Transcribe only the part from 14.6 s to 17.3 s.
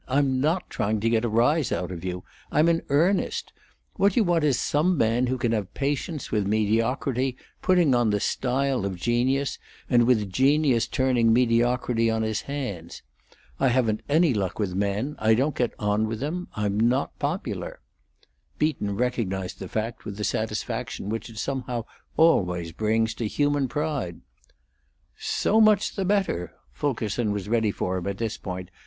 men; I don't get on with them; I'm not